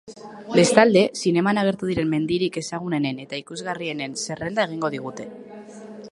Bestalde, 0.59 1.01
zineman 1.23 1.59
agertu 1.63 1.89
diren 1.89 2.09
mendirik 2.13 2.57
ezagunenen 2.61 3.19
eta 3.25 3.41
ikusgarrienen 3.41 4.15
zerrenda 4.25 4.65
egingo 4.71 4.91
digute. 4.97 5.29